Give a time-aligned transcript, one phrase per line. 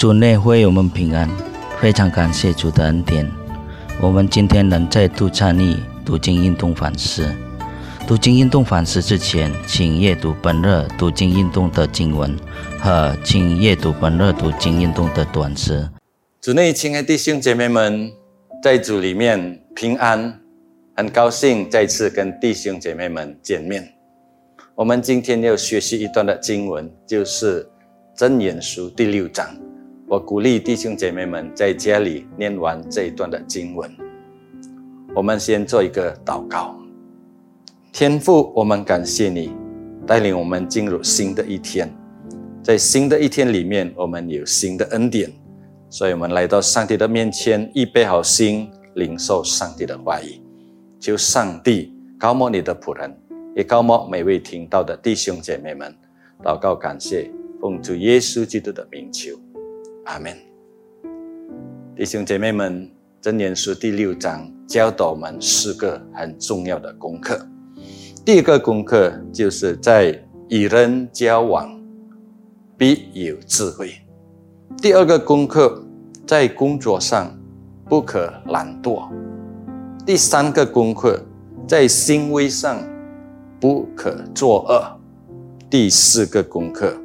[0.00, 1.28] 主内会我们平安，
[1.78, 3.30] 非常感谢主的恩典。
[4.00, 5.76] 我们今天能再度参与
[6.06, 7.30] 读经运动反思。
[8.06, 12.34] 读经运动反思之前，请阅读本日读经运动的经文
[12.78, 15.86] 和请阅读本日读经运动的短诗。
[16.40, 18.10] 主内亲爱弟兄姐妹们，
[18.62, 20.40] 在主里面平安，
[20.96, 23.86] 很高兴再次跟弟兄姐妹们见面。
[24.74, 27.68] 我们今天要学习一段的经文，就是
[28.16, 29.46] 真言书第六章。
[30.10, 33.88] 我鼓励弟兄姐妹们在家里念完这一段的经文。
[35.14, 36.76] 我们先做一个祷告。
[37.92, 39.52] 天父，我们感谢你
[40.04, 41.88] 带领我们进入新的一天，
[42.60, 45.30] 在新的一天里面，我们有新的恩典，
[45.88, 50.42] 所以我们来到上帝的面前，预备好心，领受上帝的话语。
[50.98, 53.16] 求上帝高摩你的仆人，
[53.54, 55.94] 也高摩每位听到的弟兄姐妹们。
[56.42, 57.30] 祷告感谢，
[57.60, 59.38] 奉主耶稣基督的名求。
[60.10, 60.36] 阿门，
[61.94, 62.90] 弟兄姐妹们，
[63.22, 67.38] 箴言书第六章教导我们四个很重要的功课。
[68.24, 71.80] 第一个功课就是在与人交往
[72.76, 73.86] 必有智慧；
[74.82, 75.80] 第二个功课
[76.26, 77.32] 在工作上
[77.88, 79.08] 不可懒惰；
[80.04, 81.24] 第三个功课
[81.68, 82.82] 在行为上
[83.60, 84.98] 不可作恶；
[85.70, 87.00] 第四个功课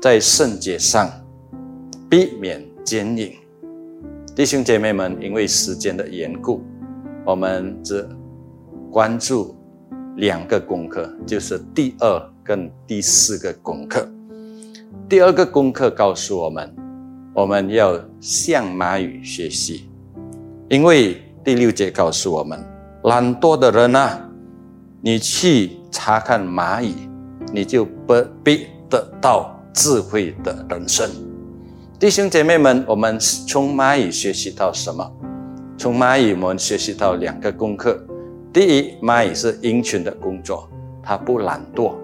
[0.00, 1.06] 在圣洁上。
[2.08, 3.32] 避免奸淫，
[4.34, 6.62] 弟兄姐妹们，因为时间的缘故，
[7.24, 8.08] 我们只
[8.92, 9.56] 关注
[10.16, 14.08] 两个功课，就是第二跟第四个功课。
[15.08, 16.72] 第二个功课告诉我们，
[17.34, 19.90] 我们要向蚂蚁学习，
[20.68, 22.64] 因为第六节告诉我们，
[23.02, 24.30] 懒惰的人啊，
[25.00, 26.94] 你去查看蚂蚁，
[27.52, 31.10] 你就不必得到智慧的人生。
[31.98, 35.10] 弟兄姐妹们，我们从蚂蚁学习到什么？
[35.78, 37.98] 从蚂蚁，我们学习到两个功课。
[38.52, 40.68] 第一，蚂蚁是鹰群的工作，
[41.02, 41.94] 它不懒惰；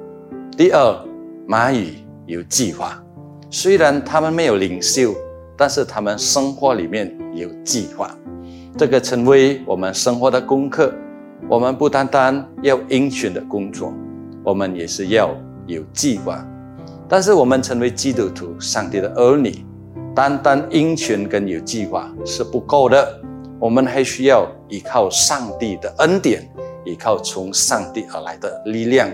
[0.57, 0.99] 第二，
[1.47, 3.05] 蚂蚁有计划。
[3.51, 5.15] 虽然他们没有领袖，
[5.59, 8.17] 但是他们生活里面有计划。
[8.79, 10.91] 这个成为我们生活的功课。
[11.51, 13.93] 我们不单单要鹰群的工作，
[14.43, 15.37] 我们也是要
[15.67, 16.43] 有计划。
[17.07, 19.63] 但是我们成为基督徒、上帝的儿女。
[20.15, 23.21] 单单鹰群跟有计划是不够的，
[23.59, 26.47] 我们还需要依靠上帝的恩典，
[26.85, 29.09] 依靠从上帝而来的力量。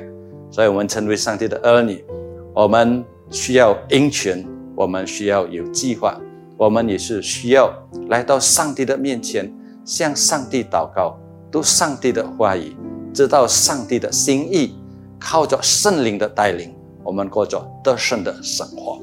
[0.51, 2.05] 所以，我们成为上帝的儿女，
[2.53, 4.45] 我们需要鹰群，
[4.75, 6.19] 我们需要有计划，
[6.57, 7.73] 我们也是需要
[8.09, 9.53] 来到上帝的面前，
[9.85, 11.17] 向上帝祷告，
[11.53, 12.75] 读上帝的话语，
[13.15, 14.75] 知道上帝的心意，
[15.21, 19.01] 靠着圣灵的带领，我们过着得胜的生活。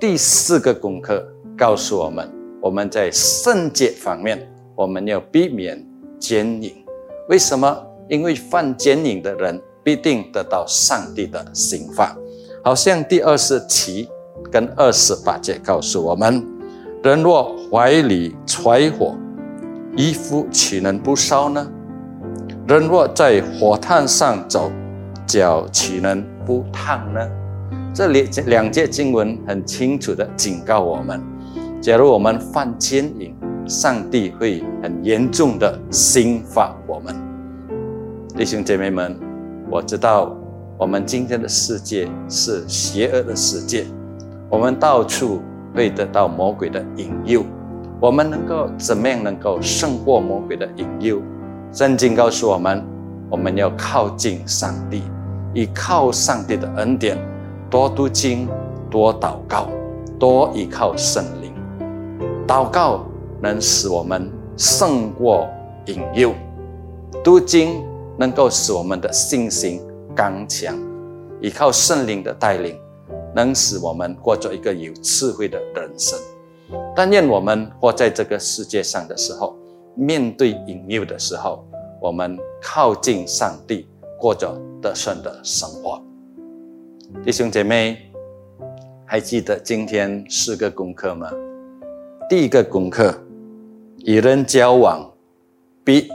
[0.00, 1.24] 第四个功课
[1.56, 2.28] 告诉我们，
[2.60, 5.82] 我们在圣洁方面，我们要避免
[6.18, 6.74] 奸淫。
[7.28, 7.86] 为什么？
[8.08, 12.14] 因为犯奸淫的人必定得到上帝的刑罚。
[12.62, 14.08] 好像第二十七
[14.50, 16.44] 跟二十八节告诉我们：
[17.02, 19.16] 人若怀里揣火，
[19.96, 21.70] 衣服岂能不烧呢？
[22.66, 24.70] 人若在火炭上走，
[25.26, 27.20] 脚岂能不烫呢？
[27.94, 31.22] 这里两节经文很清楚的警告我们：，
[31.80, 33.32] 假如我们犯奸淫，
[33.68, 37.14] 上帝会很严重的刑罚我们。
[38.36, 39.16] 弟兄姐妹们，
[39.70, 40.36] 我知道
[40.76, 43.86] 我们今天的世界是邪恶的世界，
[44.50, 45.40] 我们到处
[45.72, 47.44] 会得到魔鬼的引诱。
[48.00, 51.22] 我们能够怎么样能够胜过魔鬼的引诱？
[51.70, 52.84] 圣经告诉我们，
[53.30, 55.04] 我们要靠近上帝，
[55.54, 57.16] 依靠上帝的恩典。
[57.70, 58.48] 多读经，
[58.90, 59.68] 多祷告，
[60.18, 61.52] 多依靠圣灵。
[62.46, 63.04] 祷告
[63.40, 65.48] 能使我们胜过
[65.86, 66.32] 引诱，
[67.24, 67.84] 读经
[68.16, 69.80] 能够使我们的信心
[70.14, 70.76] 刚强。
[71.40, 72.78] 依靠圣灵的带领，
[73.34, 76.18] 能使我们过着一个有智慧的人生。
[76.94, 79.56] 但愿我们活在这个世界上的时候，
[79.94, 81.64] 面对引诱的时候，
[82.00, 83.88] 我们靠近上帝，
[84.18, 86.00] 过着得胜的生活。
[87.22, 87.96] 弟兄姐妹，
[89.06, 91.30] 还记得今天四个功课吗？
[92.28, 93.14] 第一个功课，
[94.04, 95.10] 与人交往
[95.82, 96.08] 必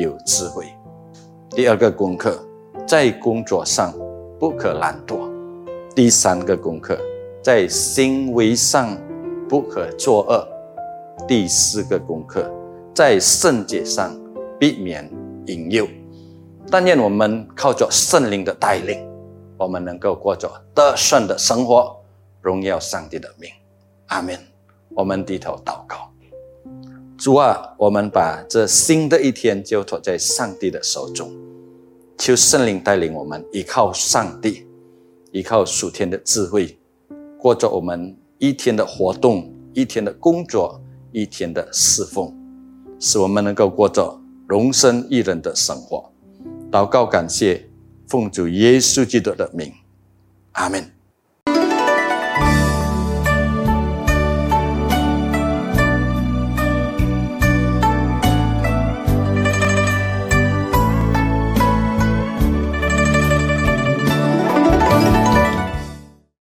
[0.00, 0.64] 有智慧；
[1.50, 2.44] 第二个功课，
[2.84, 3.92] 在工作上
[4.40, 5.30] 不可懒惰；
[5.94, 6.98] 第三个功课，
[7.42, 8.96] 在行为上
[9.48, 10.48] 不可作恶；
[11.28, 12.50] 第四个功课，
[12.92, 14.18] 在圣洁上
[14.58, 15.08] 避免
[15.46, 15.86] 引诱。
[16.68, 18.98] 但愿我们靠着圣灵的带领。
[19.58, 21.96] 我们能够过着得胜的生活，
[22.42, 23.50] 荣耀上帝的名，
[24.06, 24.38] 阿门。
[24.90, 26.10] 我们低头祷告。
[27.18, 31.30] 主啊，我们把这新的一天交托在上帝的手中，
[32.18, 34.66] 求圣灵带领我们，依靠上帝，
[35.32, 36.78] 依靠属天的智慧，
[37.38, 40.78] 过着我们一天的活动、一天的工作、
[41.10, 42.34] 一天的侍奉，
[43.00, 46.12] 使我们能够过着容身一人的生活。
[46.70, 47.66] 祷告，感谢，
[48.06, 49.72] 奉主耶稣基督的名，
[50.52, 50.95] 阿门。